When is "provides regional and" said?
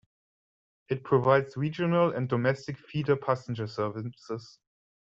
1.03-2.27